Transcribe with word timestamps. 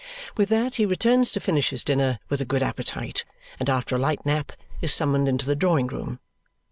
With 0.35 0.49
that 0.49 0.77
he 0.77 0.85
returns 0.87 1.31
to 1.31 1.39
finish 1.39 1.69
his 1.69 1.83
dinner 1.83 2.17
with 2.27 2.41
a 2.41 2.43
good 2.45 2.63
appetite, 2.63 3.23
and 3.59 3.69
after 3.69 3.93
a 3.95 3.99
light 3.99 4.25
nap, 4.25 4.51
is 4.81 4.91
summoned 4.91 5.27
into 5.27 5.45
the 5.45 5.55
drawing 5.55 5.85
room. 5.85 6.19